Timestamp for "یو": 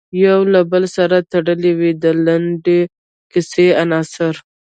0.25-0.39